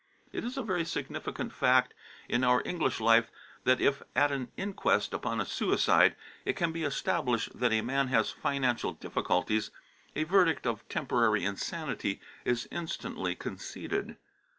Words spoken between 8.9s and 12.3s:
difficulties, a verdict of temporary insanity